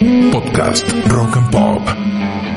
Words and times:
Podcast 0.00 0.84
Rock 1.10 1.36
and 1.36 1.50
Pop. 1.50 2.55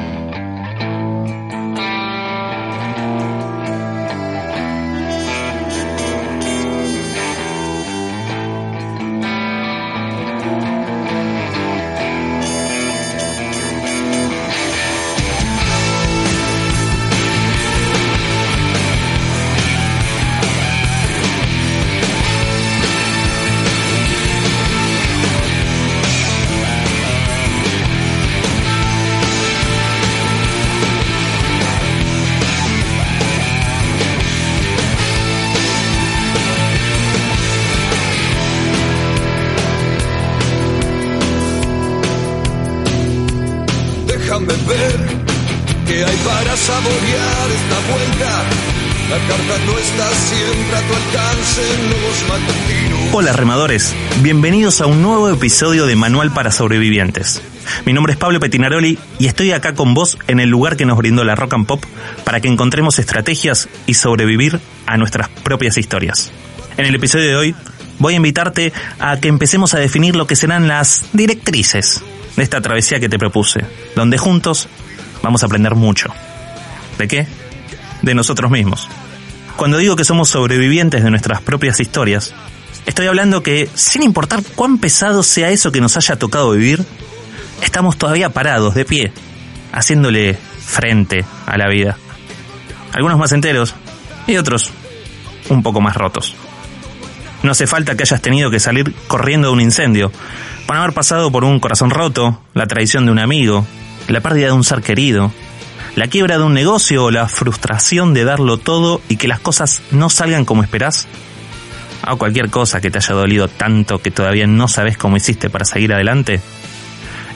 Hola 53.12 53.34
remadores, 53.34 53.94
bienvenidos 54.22 54.80
a 54.80 54.86
un 54.86 55.02
nuevo 55.02 55.30
episodio 55.30 55.86
de 55.86 55.96
Manual 55.98 56.32
para 56.32 56.52
Sobrevivientes. 56.52 57.42
Mi 57.86 57.92
nombre 57.92 58.14
es 58.14 58.20
Pablo 58.20 58.40
Petinaroli 58.40 58.98
y 59.18 59.26
estoy 59.26 59.52
acá 59.52 59.74
con 59.74 59.94
vos 59.94 60.18
en 60.28 60.40
el 60.40 60.50
lugar 60.50 60.78
que 60.78 60.86
nos 60.86 60.98
brindó 60.98 61.26
la 61.26 61.36
Rock 61.36 61.56
and 61.56 61.66
Pop 61.66 61.84
para 62.24 62.40
que 62.40 62.48
encontremos 62.48 62.98
estrategias 62.98 63.68
y 63.86 63.96
sobrevivir 63.96 64.60
a 64.86 64.96
nuestras 64.96 65.28
propias 65.28 65.78
historias. 65.78 66.32
En 66.78 66.86
el 66.86 66.96
episodio 66.96 67.28
de 67.28 67.36
hoy 67.36 67.56
voy 67.98 68.14
a 68.14 68.18
invitarte 68.18 68.72
a 69.00 69.20
que 69.20 69.28
empecemos 69.28 69.74
a 69.74 69.80
definir 69.80 70.16
lo 70.16 70.28
que 70.28 70.38
serán 70.38 70.68
las 70.70 71.06
directrices 71.12 72.02
de 72.38 72.44
esta 72.44 72.62
travesía 72.62 73.02
que 73.02 73.10
te 73.10 73.20
propuse, 73.20 73.66
donde 73.96 74.18
juntos 74.18 74.70
vamos 75.22 75.44
a 75.44 75.48
aprender 75.48 75.76
mucho. 75.76 76.14
¿De 77.00 77.08
qué? 77.08 77.26
De 78.02 78.14
nosotros 78.14 78.52
mismos. 78.52 78.88
Cuando 79.56 79.78
digo 79.78 79.96
que 79.96 80.04
somos 80.04 80.30
sobrevivientes 80.30 81.02
de 81.02 81.10
nuestras 81.10 81.42
propias 81.42 81.80
historias, 81.80 82.34
estoy 82.86 83.08
hablando 83.08 83.42
que, 83.42 83.70
sin 83.74 84.04
importar 84.04 84.44
cuán 84.56 84.78
pesado 84.78 85.24
sea 85.24 85.50
eso 85.50 85.72
que 85.72 85.82
nos 85.82 85.96
haya 85.96 86.18
tocado 86.18 86.52
vivir, 86.52 86.86
estamos 87.62 87.98
todavía 87.98 88.30
parados, 88.30 88.76
de 88.76 88.84
pie, 88.84 89.14
haciéndole 89.72 90.38
frente 90.60 91.26
a 91.46 91.58
la 91.58 91.70
vida. 91.70 91.98
Algunos 92.94 93.18
más 93.18 93.32
enteros 93.32 93.74
y 94.28 94.36
otros 94.36 94.72
un 95.50 95.64
poco 95.64 95.80
más 95.80 95.96
rotos. 95.96 96.36
No 97.44 97.52
hace 97.52 97.66
falta 97.66 97.96
que 97.96 98.04
hayas 98.04 98.22
tenido 98.22 98.52
que 98.52 98.60
salir 98.60 98.94
corriendo 99.08 99.48
de 99.48 99.54
un 99.54 99.62
incendio, 99.62 100.12
para 100.68 100.84
haber 100.84 100.94
pasado 100.94 101.32
por 101.32 101.46
un 101.46 101.62
corazón 101.62 101.92
roto, 101.92 102.42
la 102.54 102.68
traición 102.68 103.06
de 103.06 103.14
un 103.14 103.20
amigo, 103.20 103.66
la 104.10 104.20
pérdida 104.20 104.48
de 104.48 104.52
un 104.52 104.66
ser 104.66 104.82
querido, 104.82 105.32
la 106.00 106.08
quiebra 106.08 106.38
de 106.38 106.46
un 106.46 106.54
negocio 106.54 107.04
o 107.04 107.12
la 107.12 107.28
frustración 107.28 108.14
de 108.14 108.24
darlo 108.24 108.56
todo 108.56 109.02
y 109.10 109.18
que 109.18 109.28
las 109.28 109.42
cosas 109.42 109.82
no 109.92 110.10
salgan 110.10 110.46
como 110.46 110.64
esperás, 110.64 111.10
o 112.10 112.16
cualquier 112.16 112.50
cosa 112.50 112.80
que 112.80 112.90
te 112.90 113.00
haya 113.00 113.14
dolido 113.14 113.50
tanto 113.50 114.00
que 114.00 114.10
todavía 114.10 114.48
no 114.48 114.70
sabes 114.70 114.98
cómo 114.98 115.18
hiciste 115.18 115.50
para 115.50 115.66
seguir 115.66 115.94
adelante, 115.94 116.40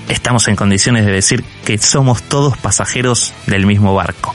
estamos 0.08 0.48
en 0.48 0.56
condiciones 0.56 1.06
de 1.06 1.12
decir 1.12 1.44
que 1.66 1.78
somos 1.78 2.24
todos 2.24 2.58
pasajeros 2.58 3.34
del 3.48 3.66
mismo 3.66 3.94
barco. 3.96 4.34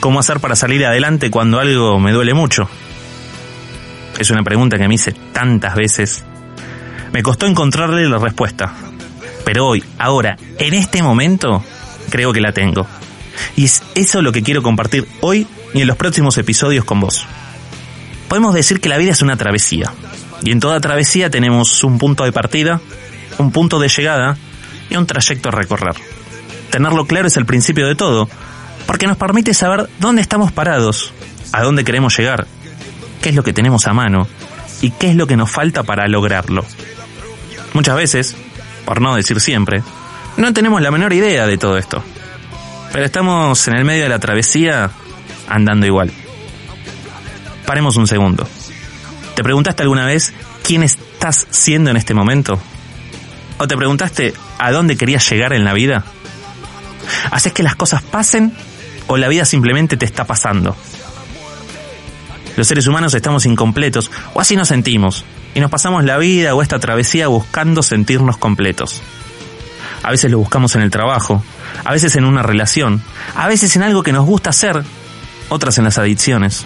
¿Cómo 0.00 0.20
hacer 0.20 0.40
para 0.40 0.56
salir 0.56 0.86
adelante 0.86 1.30
cuando 1.30 1.60
algo 1.60 2.00
me 2.00 2.12
duele 2.12 2.32
mucho? 2.32 2.66
Es 4.18 4.30
una 4.30 4.42
pregunta 4.42 4.78
que 4.78 4.88
me 4.88 4.94
hice 4.94 5.12
tantas 5.34 5.74
veces. 5.74 6.24
Me 7.12 7.22
costó 7.22 7.44
encontrarle 7.44 8.08
la 8.08 8.16
respuesta. 8.16 8.72
Pero 9.44 9.66
hoy, 9.66 9.84
ahora, 9.98 10.38
en 10.58 10.72
este 10.72 11.02
momento, 11.02 11.62
creo 12.08 12.32
que 12.32 12.40
la 12.40 12.52
tengo. 12.52 12.86
Y 13.56 13.64
es 13.64 13.82
eso 13.94 14.22
lo 14.22 14.32
que 14.32 14.42
quiero 14.42 14.62
compartir 14.62 15.06
hoy 15.20 15.46
y 15.74 15.80
en 15.80 15.86
los 15.86 15.96
próximos 15.96 16.38
episodios 16.38 16.84
con 16.84 17.00
vos. 17.00 17.26
Podemos 18.28 18.54
decir 18.54 18.80
que 18.80 18.88
la 18.88 18.98
vida 18.98 19.12
es 19.12 19.22
una 19.22 19.36
travesía. 19.36 19.92
Y 20.42 20.52
en 20.52 20.60
toda 20.60 20.80
travesía 20.80 21.30
tenemos 21.30 21.82
un 21.82 21.98
punto 21.98 22.24
de 22.24 22.32
partida, 22.32 22.80
un 23.38 23.50
punto 23.50 23.78
de 23.80 23.88
llegada 23.88 24.36
y 24.90 24.96
un 24.96 25.06
trayecto 25.06 25.48
a 25.48 25.52
recorrer. 25.52 25.94
Tenerlo 26.70 27.06
claro 27.06 27.28
es 27.28 27.36
el 27.36 27.46
principio 27.46 27.86
de 27.86 27.94
todo, 27.94 28.28
porque 28.86 29.06
nos 29.06 29.16
permite 29.16 29.54
saber 29.54 29.88
dónde 29.98 30.22
estamos 30.22 30.52
parados, 30.52 31.12
a 31.52 31.62
dónde 31.62 31.84
queremos 31.84 32.16
llegar, 32.16 32.46
qué 33.22 33.30
es 33.30 33.34
lo 33.34 33.42
que 33.42 33.52
tenemos 33.52 33.86
a 33.86 33.94
mano 33.94 34.28
y 34.80 34.90
qué 34.90 35.10
es 35.10 35.16
lo 35.16 35.26
que 35.26 35.36
nos 35.36 35.50
falta 35.50 35.82
para 35.82 36.06
lograrlo. 36.08 36.64
Muchas 37.72 37.96
veces, 37.96 38.36
por 38.84 39.00
no 39.00 39.16
decir 39.16 39.40
siempre, 39.40 39.82
no 40.36 40.52
tenemos 40.52 40.80
la 40.82 40.90
menor 40.90 41.12
idea 41.12 41.46
de 41.46 41.58
todo 41.58 41.78
esto. 41.78 42.02
Pero 42.92 43.04
estamos 43.04 43.68
en 43.68 43.76
el 43.76 43.84
medio 43.84 44.04
de 44.04 44.08
la 44.08 44.18
travesía 44.18 44.90
andando 45.48 45.86
igual. 45.86 46.12
Paremos 47.66 47.96
un 47.96 48.06
segundo. 48.06 48.48
¿Te 49.34 49.42
preguntaste 49.42 49.82
alguna 49.82 50.06
vez 50.06 50.32
quién 50.62 50.82
estás 50.82 51.46
siendo 51.50 51.90
en 51.90 51.96
este 51.96 52.14
momento? 52.14 52.58
¿O 53.58 53.68
te 53.68 53.76
preguntaste 53.76 54.34
a 54.58 54.72
dónde 54.72 54.96
querías 54.96 55.28
llegar 55.30 55.52
en 55.52 55.64
la 55.64 55.74
vida? 55.74 56.04
¿Haces 57.30 57.52
que 57.52 57.62
las 57.62 57.76
cosas 57.76 58.02
pasen 58.02 58.52
o 59.06 59.16
la 59.16 59.28
vida 59.28 59.44
simplemente 59.44 59.96
te 59.96 60.06
está 60.06 60.24
pasando? 60.24 60.76
Los 62.56 62.66
seres 62.66 62.86
humanos 62.86 63.14
estamos 63.14 63.46
incompletos, 63.46 64.10
o 64.34 64.40
así 64.40 64.56
nos 64.56 64.68
sentimos, 64.68 65.24
y 65.54 65.60
nos 65.60 65.70
pasamos 65.70 66.04
la 66.04 66.18
vida 66.18 66.54
o 66.54 66.62
esta 66.62 66.80
travesía 66.80 67.28
buscando 67.28 67.82
sentirnos 67.82 68.36
completos. 68.36 69.00
A 70.02 70.10
veces 70.10 70.30
lo 70.30 70.38
buscamos 70.38 70.74
en 70.74 70.82
el 70.82 70.90
trabajo, 70.90 71.42
a 71.84 71.92
veces 71.92 72.16
en 72.16 72.24
una 72.24 72.42
relación, 72.42 73.02
a 73.34 73.48
veces 73.48 73.74
en 73.76 73.82
algo 73.82 74.02
que 74.02 74.12
nos 74.12 74.26
gusta 74.26 74.50
hacer, 74.50 74.82
otras 75.48 75.78
en 75.78 75.84
las 75.84 75.98
adicciones. 75.98 76.64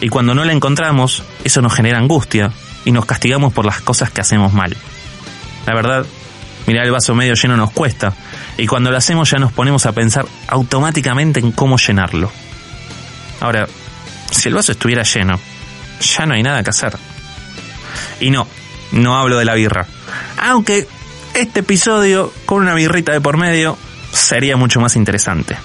Y 0.00 0.08
cuando 0.08 0.34
no 0.34 0.44
la 0.44 0.52
encontramos, 0.52 1.22
eso 1.44 1.62
nos 1.62 1.74
genera 1.74 1.98
angustia 1.98 2.52
y 2.84 2.92
nos 2.92 3.06
castigamos 3.06 3.52
por 3.52 3.64
las 3.64 3.80
cosas 3.80 4.10
que 4.10 4.20
hacemos 4.20 4.52
mal. 4.52 4.76
La 5.66 5.74
verdad, 5.74 6.06
mirar 6.66 6.84
el 6.84 6.92
vaso 6.92 7.14
medio 7.14 7.34
lleno 7.34 7.56
nos 7.56 7.70
cuesta, 7.72 8.12
y 8.58 8.66
cuando 8.66 8.90
lo 8.90 8.96
hacemos 8.96 9.30
ya 9.30 9.38
nos 9.38 9.52
ponemos 9.52 9.86
a 9.86 9.92
pensar 9.92 10.26
automáticamente 10.48 11.40
en 11.40 11.52
cómo 11.52 11.76
llenarlo. 11.78 12.30
Ahora, 13.40 13.66
si 14.30 14.48
el 14.48 14.54
vaso 14.54 14.72
estuviera 14.72 15.02
lleno, 15.02 15.38
ya 16.00 16.26
no 16.26 16.34
hay 16.34 16.42
nada 16.42 16.62
que 16.62 16.70
hacer. 16.70 16.96
Y 18.20 18.30
no, 18.30 18.46
no 18.92 19.16
hablo 19.16 19.38
de 19.38 19.44
la 19.44 19.54
birra. 19.54 19.86
Aunque 20.38 20.88
este 21.34 21.60
episodio, 21.60 22.32
con 22.46 22.62
una 22.62 22.74
birrita 22.74 23.12
de 23.12 23.20
por 23.20 23.36
medio, 23.36 23.76
sería 24.16 24.56
mucho 24.56 24.80
más 24.80 24.96
interesante. 24.96 25.56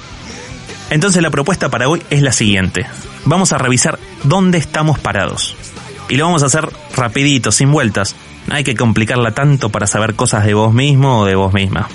Entonces 0.89 1.21
la 1.21 1.29
propuesta 1.29 1.69
para 1.69 1.87
hoy 1.87 2.03
es 2.09 2.21
la 2.21 2.33
siguiente. 2.33 2.85
Vamos 3.25 3.53
a 3.53 3.57
revisar 3.57 3.97
dónde 4.23 4.57
estamos 4.57 4.99
parados. 4.99 5.55
Y 6.09 6.17
lo 6.17 6.25
vamos 6.25 6.43
a 6.43 6.47
hacer 6.47 6.69
rapidito, 6.95 7.51
sin 7.51 7.71
vueltas. 7.71 8.15
No 8.47 8.55
hay 8.55 8.63
que 8.63 8.75
complicarla 8.75 9.31
tanto 9.31 9.69
para 9.69 9.87
saber 9.87 10.15
cosas 10.15 10.45
de 10.45 10.53
vos 10.53 10.73
mismo 10.73 11.19
o 11.19 11.25
de 11.25 11.35
vos 11.35 11.53
misma. 11.53 11.87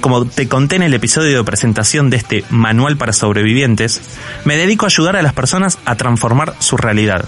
Como 0.00 0.24
te 0.24 0.48
conté 0.48 0.76
en 0.76 0.82
el 0.82 0.94
episodio 0.94 1.36
de 1.36 1.44
presentación 1.44 2.08
de 2.08 2.18
este 2.18 2.44
Manual 2.50 2.96
para 2.96 3.12
Sobrevivientes, 3.12 4.00
me 4.44 4.56
dedico 4.56 4.86
a 4.86 4.88
ayudar 4.88 5.16
a 5.16 5.22
las 5.22 5.34
personas 5.34 5.78
a 5.84 5.96
transformar 5.96 6.54
su 6.60 6.76
realidad. 6.76 7.24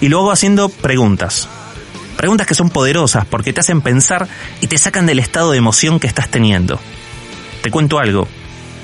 Y 0.00 0.08
luego 0.08 0.30
haciendo 0.30 0.68
preguntas. 0.68 1.48
Preguntas 2.16 2.46
que 2.46 2.54
son 2.54 2.70
poderosas 2.70 3.24
porque 3.24 3.52
te 3.52 3.60
hacen 3.60 3.80
pensar 3.80 4.28
y 4.60 4.66
te 4.66 4.78
sacan 4.78 5.06
del 5.06 5.18
estado 5.18 5.52
de 5.52 5.58
emoción 5.58 5.98
que 5.98 6.06
estás 6.06 6.28
teniendo. 6.28 6.78
Te 7.62 7.70
cuento 7.70 7.98
algo. 7.98 8.28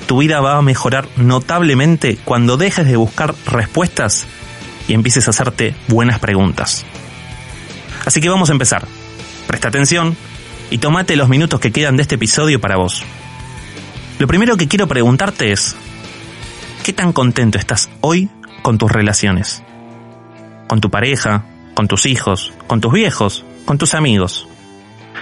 Tu 0.07 0.17
vida 0.17 0.39
va 0.41 0.57
a 0.57 0.61
mejorar 0.61 1.07
notablemente 1.17 2.17
cuando 2.23 2.57
dejes 2.57 2.87
de 2.87 2.95
buscar 2.95 3.35
respuestas 3.45 4.25
y 4.87 4.93
empieces 4.93 5.27
a 5.27 5.29
hacerte 5.29 5.75
buenas 5.87 6.19
preguntas. 6.19 6.85
Así 8.05 8.21
que 8.21 8.29
vamos 8.29 8.49
a 8.49 8.53
empezar. 8.53 8.87
Presta 9.45 9.67
atención 9.67 10.15
y 10.71 10.77
tómate 10.79 11.15
los 11.15 11.29
minutos 11.29 11.59
que 11.59 11.71
quedan 11.71 11.97
de 11.97 12.03
este 12.03 12.15
episodio 12.15 12.59
para 12.59 12.77
vos. 12.77 13.03
Lo 14.17 14.27
primero 14.27 14.57
que 14.57 14.67
quiero 14.67 14.87
preguntarte 14.87 15.51
es, 15.51 15.75
¿qué 16.83 16.93
tan 16.93 17.13
contento 17.13 17.57
estás 17.57 17.89
hoy 18.01 18.29
con 18.61 18.77
tus 18.77 18.91
relaciones? 18.91 19.61
Con 20.67 20.81
tu 20.81 20.89
pareja, 20.89 21.45
con 21.73 21.87
tus 21.87 22.05
hijos, 22.05 22.53
con 22.67 22.81
tus 22.81 22.93
viejos, 22.93 23.45
con 23.65 23.77
tus 23.77 23.93
amigos. 23.93 24.47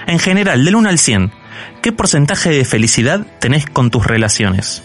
En 0.05 0.19
general, 0.19 0.63
del 0.63 0.75
1 0.75 0.89
al 0.89 0.97
100, 0.97 1.31
¿qué 1.81 1.91
porcentaje 1.91 2.49
de 2.49 2.65
felicidad 2.65 3.25
tenés 3.39 3.65
con 3.65 3.89
tus 3.89 4.05
relaciones? 4.05 4.83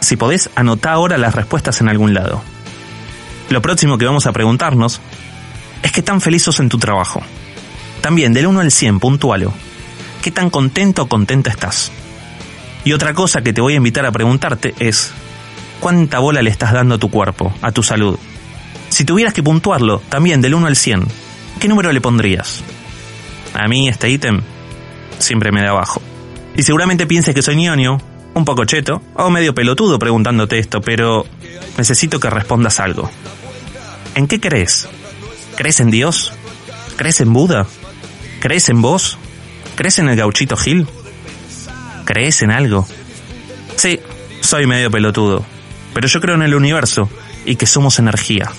Si 0.00 0.16
podés, 0.16 0.50
anotá 0.56 0.92
ahora 0.92 1.18
las 1.18 1.34
respuestas 1.34 1.80
en 1.80 1.88
algún 1.88 2.14
lado. 2.14 2.42
Lo 3.50 3.62
próximo 3.62 3.98
que 3.98 4.06
vamos 4.06 4.26
a 4.26 4.32
preguntarnos 4.32 5.00
es 5.82 5.92
qué 5.92 6.02
tan 6.02 6.20
feliz 6.20 6.42
sos 6.42 6.60
en 6.60 6.68
tu 6.68 6.78
trabajo. 6.78 7.22
También, 8.00 8.32
del 8.32 8.46
1 8.46 8.60
al 8.60 8.70
100, 8.70 8.98
puntualo. 8.98 9.52
qué 10.22 10.30
tan 10.30 10.50
contento 10.50 11.02
o 11.02 11.08
contenta 11.08 11.50
estás. 11.50 11.92
Y 12.84 12.92
otra 12.92 13.14
cosa 13.14 13.42
que 13.42 13.52
te 13.52 13.60
voy 13.60 13.74
a 13.74 13.76
invitar 13.76 14.06
a 14.06 14.12
preguntarte 14.12 14.74
es, 14.78 15.12
¿cuánta 15.80 16.18
bola 16.18 16.42
le 16.42 16.50
estás 16.50 16.72
dando 16.72 16.96
a 16.96 16.98
tu 16.98 17.10
cuerpo, 17.10 17.54
a 17.62 17.70
tu 17.72 17.82
salud? 17.82 18.18
Si 18.88 19.04
tuvieras 19.04 19.34
que 19.34 19.42
puntuarlo 19.42 20.00
también 20.08 20.40
del 20.40 20.54
1 20.54 20.66
al 20.66 20.76
100, 20.76 21.06
¿qué 21.60 21.68
número 21.68 21.92
le 21.92 22.00
pondrías? 22.00 22.62
A 23.54 23.68
mí 23.68 23.88
este 23.88 24.10
ítem 24.10 24.42
siempre 25.22 25.52
me 25.52 25.62
da 25.62 25.70
abajo. 25.70 26.02
Y 26.54 26.62
seguramente 26.62 27.06
pienses 27.06 27.34
que 27.34 27.42
soy 27.42 27.56
ñoño, 27.56 27.98
un 28.34 28.44
poco 28.44 28.64
cheto 28.64 29.02
o 29.14 29.30
medio 29.30 29.54
pelotudo 29.54 29.98
preguntándote 29.98 30.58
esto, 30.58 30.80
pero 30.80 31.26
necesito 31.76 32.20
que 32.20 32.30
respondas 32.30 32.80
algo. 32.80 33.10
¿En 34.14 34.26
qué 34.26 34.40
crees? 34.40 34.88
¿Crees 35.56 35.80
en 35.80 35.90
Dios? 35.90 36.32
¿Crees 36.96 37.20
en 37.20 37.32
Buda? 37.32 37.66
¿Crees 38.40 38.68
en 38.68 38.82
vos? 38.82 39.18
¿Crees 39.76 39.98
en 39.98 40.08
el 40.08 40.16
gauchito 40.16 40.56
Gil? 40.56 40.86
¿Crees 42.04 42.42
en 42.42 42.50
algo? 42.50 42.86
Sí, 43.76 44.00
soy 44.40 44.66
medio 44.66 44.90
pelotudo, 44.90 45.44
pero 45.94 46.08
yo 46.08 46.20
creo 46.20 46.34
en 46.34 46.42
el 46.42 46.54
universo 46.54 47.08
y 47.44 47.56
que 47.56 47.66
somos 47.66 47.98
energía. 47.98 48.50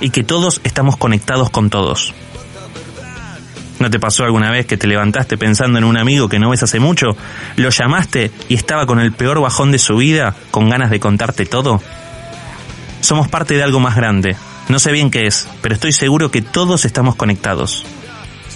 Y 0.00 0.10
que 0.10 0.24
todos 0.24 0.60
estamos 0.64 0.96
conectados 0.96 1.50
con 1.50 1.70
todos. 1.70 2.12
¿No 3.78 3.90
te 3.90 3.98
pasó 3.98 4.24
alguna 4.24 4.50
vez 4.50 4.66
que 4.66 4.76
te 4.76 4.86
levantaste 4.86 5.36
pensando 5.36 5.78
en 5.78 5.84
un 5.84 5.98
amigo 5.98 6.28
que 6.28 6.38
no 6.38 6.50
ves 6.50 6.62
hace 6.62 6.78
mucho? 6.78 7.16
¿Lo 7.56 7.70
llamaste 7.70 8.30
y 8.48 8.54
estaba 8.54 8.86
con 8.86 9.00
el 9.00 9.12
peor 9.12 9.40
bajón 9.40 9.72
de 9.72 9.78
su 9.78 9.96
vida, 9.96 10.34
con 10.50 10.68
ganas 10.68 10.90
de 10.90 11.00
contarte 11.00 11.44
todo? 11.44 11.82
Somos 13.00 13.28
parte 13.28 13.54
de 13.54 13.62
algo 13.62 13.80
más 13.80 13.96
grande. 13.96 14.36
No 14.68 14.78
sé 14.78 14.92
bien 14.92 15.10
qué 15.10 15.26
es, 15.26 15.48
pero 15.60 15.74
estoy 15.74 15.92
seguro 15.92 16.30
que 16.30 16.40
todos 16.40 16.84
estamos 16.84 17.16
conectados. 17.16 17.84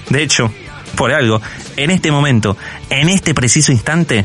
De 0.09 0.23
hecho, 0.23 0.51
por 0.97 1.13
algo, 1.13 1.43
en 1.77 1.91
este 1.91 2.11
momento, 2.11 2.57
en 2.89 3.09
este 3.09 3.35
preciso 3.35 3.73
instante, 3.73 4.25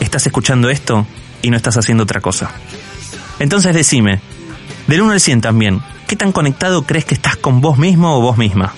estás 0.00 0.24
escuchando 0.26 0.70
esto 0.70 1.06
y 1.42 1.50
no 1.50 1.56
estás 1.56 1.76
haciendo 1.76 2.04
otra 2.04 2.20
cosa. 2.20 2.50
Entonces 3.40 3.74
decime, 3.74 4.20
del 4.86 5.02
1 5.02 5.12
al 5.12 5.20
100 5.20 5.40
también, 5.40 5.80
¿qué 6.06 6.16
tan 6.16 6.32
conectado 6.32 6.82
crees 6.82 7.04
que 7.04 7.14
estás 7.14 7.36
con 7.36 7.60
vos 7.60 7.76
mismo 7.76 8.16
o 8.16 8.20
vos 8.20 8.38
misma? 8.38 8.72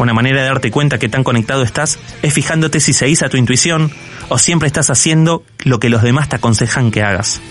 Una 0.00 0.14
manera 0.14 0.40
de 0.40 0.48
darte 0.48 0.70
cuenta 0.70 0.98
que 0.98 1.10
tan 1.10 1.22
conectado 1.22 1.62
estás 1.62 1.98
es 2.22 2.32
fijándote 2.32 2.80
si 2.80 2.94
seguís 2.94 3.22
a 3.22 3.28
tu 3.28 3.36
intuición 3.36 3.92
o 4.30 4.38
siempre 4.38 4.66
estás 4.66 4.88
haciendo 4.88 5.42
lo 5.58 5.78
que 5.78 5.90
los 5.90 6.00
demás 6.00 6.30
te 6.30 6.36
aconsejan 6.36 6.90
que 6.90 7.02
hagas. 7.02 7.42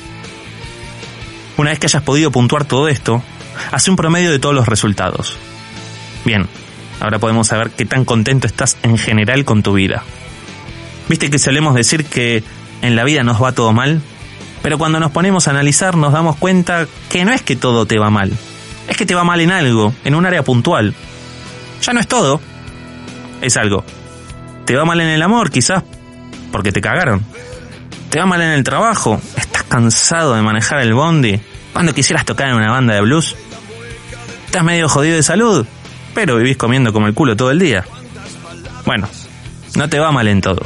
Una 1.57 1.69
vez 1.69 1.78
que 1.78 1.86
hayas 1.86 2.01
podido 2.01 2.31
puntuar 2.31 2.66
todo 2.66 2.88
esto, 2.88 3.22
hace 3.72 3.92
un 3.92 3.96
promedio 3.96 4.31
de 4.31 4.40
todos 4.40 4.56
los 4.56 4.68
resultados. 4.68 5.38
Bien, 6.25 6.48
ahora 7.00 7.19
podemos 7.19 7.46
saber 7.46 7.69
qué 7.69 7.86
tan 7.86 8.04
contento 8.04 8.48
estás 8.48 8.78
en 8.81 8.98
general 8.98 9.45
con 9.45 9.62
tu 9.62 9.74
vida. 9.74 10.02
Viste 11.07 11.30
que 11.30 11.38
solemos 11.38 11.75
decir 11.75 12.04
que 12.04 12.44
en 12.81 12.95
la 12.95 13.04
vida 13.04 13.22
nos 13.22 13.44
va 13.44 13.52
todo 13.52 13.74
mal, 13.74 14.02
pero 14.63 14.80
cuando 14.80 15.00
nos 15.00 15.12
ponemos 15.12 15.48
a 15.48 15.52
analizar 15.52 15.95
nos 15.95 16.13
damos 16.13 16.36
cuenta 16.36 16.88
que 17.12 17.25
no 17.25 17.31
es 17.31 17.44
que 17.44 17.56
todo 17.56 17.86
te 17.86 18.00
va 18.00 18.10
mal, 18.10 18.36
es 18.88 18.98
que 18.98 19.06
te 19.06 19.13
va 19.13 19.24
mal 19.24 19.40
en 19.40 19.52
algo, 19.52 19.94
en 20.04 20.16
un 20.16 20.25
área 20.25 20.42
puntual, 20.42 20.95
ya 21.81 21.94
no 21.94 22.00
es 22.00 22.08
todo. 22.08 22.42
Es 23.42 23.58
algo. 23.58 23.84
Te 24.66 24.76
va 24.76 24.86
mal 24.86 25.00
en 25.02 25.08
el 25.08 25.22
amor, 25.22 25.52
quizás, 25.52 25.84
porque 26.52 26.72
te 26.72 26.81
cagaron. 26.81 27.24
Te 28.10 28.20
va 28.20 28.26
mal 28.26 28.42
en 28.42 28.52
el 28.52 28.64
trabajo. 28.64 29.22
Estás 29.36 29.64
cansado 29.64 30.36
de 30.36 30.42
manejar 30.42 30.81
el 30.81 30.94
bondi. 30.94 31.40
Cuando 31.74 31.94
quisieras 31.94 32.26
tocar 32.26 32.50
en 32.50 32.56
una 32.56 32.72
banda 32.72 32.94
de 32.96 33.02
blues. 33.02 33.36
Estás 34.46 34.64
medio 34.64 34.90
jodido 34.90 35.16
de 35.16 35.24
salud, 35.24 35.66
pero 36.16 36.36
vivís 36.38 36.58
comiendo 36.58 36.92
como 36.92 37.08
el 37.08 37.14
culo 37.14 37.36
todo 37.36 37.52
el 37.52 37.60
día. 37.60 37.86
Bueno, 38.86 39.08
no 39.76 39.88
te 39.88 40.00
va 40.00 40.12
mal 40.12 40.28
en 40.28 40.42
todo. 40.42 40.66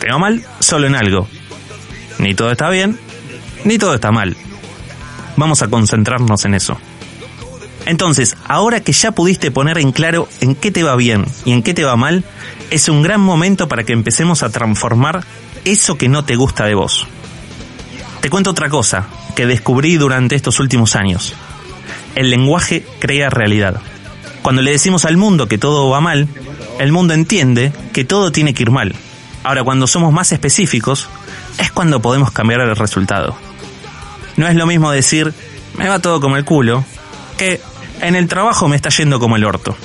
Te 0.00 0.10
va 0.10 0.18
mal 0.18 0.42
solo 0.60 0.86
en 0.86 0.94
algo. 0.94 1.28
Ni 2.18 2.34
todo 2.34 2.50
está 2.50 2.70
bien, 2.70 2.98
ni 3.64 3.76
todo 3.76 3.94
está 3.94 4.10
mal. 4.12 4.34
Vamos 5.36 5.60
a 5.62 5.68
concentrarnos 5.68 6.44
en 6.46 6.54
eso. 6.54 6.78
Entonces, 7.86 8.36
ahora 8.46 8.80
que 8.80 8.92
ya 8.92 9.12
pudiste 9.12 9.50
poner 9.50 9.78
en 9.78 9.92
claro 9.92 10.28
en 10.40 10.56
qué 10.56 10.70
te 10.72 10.82
va 10.82 10.96
bien 10.96 11.24
y 11.44 11.52
en 11.52 11.62
qué 11.62 11.72
te 11.72 11.84
va 11.84 11.96
mal, 11.96 12.24
es 12.70 12.88
un 12.88 13.02
gran 13.02 13.20
momento 13.20 13.68
para 13.68 13.84
que 13.84 13.92
empecemos 13.92 14.42
a 14.42 14.50
transformar 14.50 15.24
eso 15.64 15.96
que 15.96 16.08
no 16.08 16.24
te 16.24 16.36
gusta 16.36 16.64
de 16.64 16.74
vos. 16.74 17.06
Te 18.20 18.28
cuento 18.28 18.50
otra 18.50 18.68
cosa 18.68 19.06
que 19.36 19.46
descubrí 19.46 19.96
durante 19.96 20.34
estos 20.34 20.58
últimos 20.58 20.96
años. 20.96 21.34
El 22.16 22.28
lenguaje 22.28 22.84
crea 22.98 23.30
realidad. 23.30 23.80
Cuando 24.42 24.62
le 24.62 24.72
decimos 24.72 25.04
al 25.04 25.16
mundo 25.16 25.46
que 25.46 25.58
todo 25.58 25.88
va 25.88 26.00
mal, 26.00 26.28
el 26.80 26.90
mundo 26.90 27.14
entiende 27.14 27.72
que 27.92 28.04
todo 28.04 28.32
tiene 28.32 28.52
que 28.52 28.64
ir 28.64 28.70
mal. 28.70 28.96
Ahora, 29.44 29.62
cuando 29.62 29.86
somos 29.86 30.12
más 30.12 30.32
específicos, 30.32 31.08
es 31.58 31.70
cuando 31.70 32.02
podemos 32.02 32.32
cambiar 32.32 32.62
el 32.62 32.74
resultado. 32.74 33.36
No 34.36 34.48
es 34.48 34.56
lo 34.56 34.66
mismo 34.66 34.90
decir, 34.90 35.32
me 35.78 35.88
va 35.88 36.00
todo 36.00 36.20
como 36.20 36.36
el 36.36 36.44
culo, 36.44 36.84
que 37.38 37.60
en 38.00 38.16
el 38.16 38.28
trabajo 38.28 38.68
me 38.68 38.76
está 38.76 38.88
yendo 38.90 39.18
como 39.18 39.36
el 39.36 39.44
orto. 39.44 39.76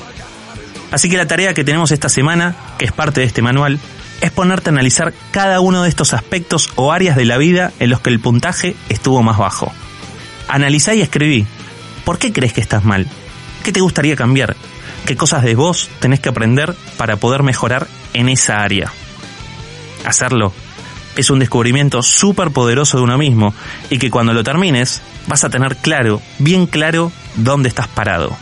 Así 0.91 1.09
que 1.09 1.17
la 1.17 1.27
tarea 1.27 1.53
que 1.53 1.63
tenemos 1.63 1.91
esta 1.91 2.09
semana, 2.09 2.55
que 2.77 2.85
es 2.85 2.91
parte 2.91 3.21
de 3.21 3.25
este 3.25 3.41
manual, 3.41 3.79
es 4.19 4.31
ponerte 4.31 4.69
a 4.69 4.73
analizar 4.73 5.13
cada 5.31 5.59
uno 5.61 5.83
de 5.83 5.89
estos 5.89 6.13
aspectos 6.13 6.69
o 6.75 6.91
áreas 6.91 7.15
de 7.15 7.25
la 7.25 7.37
vida 7.37 7.71
en 7.79 7.89
los 7.89 8.01
que 8.01 8.09
el 8.09 8.19
puntaje 8.19 8.75
estuvo 8.89 9.23
más 9.23 9.37
bajo. 9.37 9.71
Analizá 10.47 10.93
y 10.93 11.01
escribí. 11.01 11.45
¿Por 12.03 12.19
qué 12.19 12.33
crees 12.33 12.53
que 12.53 12.61
estás 12.61 12.83
mal? 12.83 13.07
¿Qué 13.63 13.71
te 13.71 13.81
gustaría 13.81 14.15
cambiar? 14.15 14.55
¿Qué 15.05 15.15
cosas 15.15 15.43
de 15.43 15.55
vos 15.55 15.89
tenés 15.99 16.19
que 16.19 16.29
aprender 16.29 16.75
para 16.97 17.17
poder 17.17 17.41
mejorar 17.41 17.87
en 18.13 18.29
esa 18.29 18.61
área? 18.61 18.91
Hacerlo 20.05 20.53
es 21.15 21.29
un 21.29 21.39
descubrimiento 21.39 22.01
súper 22.03 22.51
poderoso 22.51 22.97
de 22.97 23.03
uno 23.03 23.17
mismo 23.17 23.53
y 23.89 23.97
que 23.97 24.09
cuando 24.09 24.33
lo 24.33 24.43
termines 24.43 25.01
vas 25.27 25.43
a 25.43 25.49
tener 25.49 25.77
claro, 25.77 26.21
bien 26.39 26.67
claro, 26.67 27.11
dónde 27.35 27.69
estás 27.69 27.87
parado. 27.87 28.35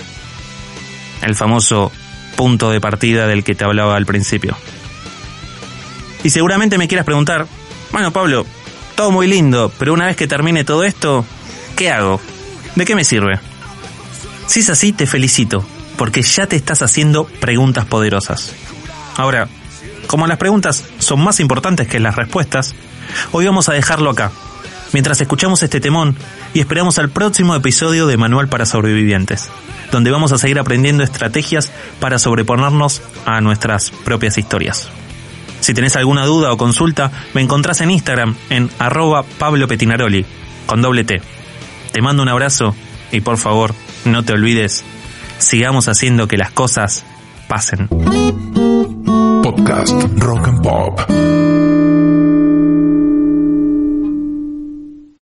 El 1.21 1.35
famoso 1.35 1.91
punto 2.35 2.71
de 2.71 2.79
partida 2.79 3.27
del 3.27 3.43
que 3.43 3.55
te 3.55 3.65
hablaba 3.65 3.95
al 3.95 4.05
principio. 4.05 4.55
Y 6.23 6.29
seguramente 6.29 6.77
me 6.77 6.87
quieras 6.87 7.05
preguntar, 7.05 7.47
bueno 7.91 8.11
Pablo, 8.11 8.45
todo 8.95 9.11
muy 9.11 9.27
lindo, 9.27 9.71
pero 9.77 9.93
una 9.93 10.05
vez 10.05 10.15
que 10.15 10.27
termine 10.27 10.63
todo 10.63 10.83
esto, 10.83 11.25
¿qué 11.75 11.91
hago? 11.91 12.19
¿De 12.75 12.85
qué 12.85 12.95
me 12.95 13.03
sirve? 13.03 13.39
Si 14.47 14.61
es 14.61 14.69
así, 14.69 14.91
te 14.91 15.05
felicito, 15.05 15.65
porque 15.97 16.21
ya 16.21 16.47
te 16.47 16.55
estás 16.55 16.81
haciendo 16.81 17.25
preguntas 17.25 17.85
poderosas. 17.85 18.53
Ahora, 19.15 19.47
como 20.07 20.27
las 20.27 20.37
preguntas 20.37 20.85
son 20.97 21.21
más 21.21 21.39
importantes 21.39 21.87
que 21.87 21.99
las 21.99 22.15
respuestas, 22.15 22.73
hoy 23.31 23.45
vamos 23.45 23.69
a 23.69 23.73
dejarlo 23.73 24.09
acá, 24.09 24.31
mientras 24.93 25.21
escuchamos 25.21 25.63
este 25.63 25.79
temón 25.79 26.15
y 26.53 26.59
esperamos 26.59 26.99
al 26.99 27.09
próximo 27.09 27.55
episodio 27.55 28.07
de 28.07 28.17
Manual 28.17 28.49
para 28.49 28.65
Sobrevivientes, 28.65 29.49
donde 29.91 30.11
vamos 30.11 30.31
a 30.31 30.37
seguir 30.37 30.59
aprendiendo 30.59 31.03
estrategias 31.03 31.71
para 31.99 32.19
sobreponernos 32.19 33.01
a 33.25 33.41
nuestras 33.41 33.91
propias 34.03 34.37
historias. 34.37 34.89
Si 35.59 35.73
tenés 35.73 35.95
alguna 35.95 36.25
duda 36.25 36.51
o 36.51 36.57
consulta, 36.57 37.11
me 37.33 37.41
encontrás 37.41 37.81
en 37.81 37.91
Instagram 37.91 38.35
en 38.49 38.69
arroba 38.79 39.23
Pablo 39.23 39.67
Petinaroli, 39.67 40.25
con 40.65 40.81
doble 40.81 41.03
T. 41.03 41.21
Te 41.91 42.01
mando 42.01 42.23
un 42.23 42.29
abrazo 42.29 42.75
y 43.11 43.21
por 43.21 43.37
favor, 43.37 43.73
no 44.05 44.23
te 44.23 44.33
olvides, 44.33 44.83
sigamos 45.37 45.87
haciendo 45.87 46.27
que 46.27 46.37
las 46.37 46.51
cosas 46.51 47.05
pasen. 47.47 47.87
Podcast 49.43 49.95
Rock 50.17 50.47
and 50.47 50.61
Pop. 50.61 50.99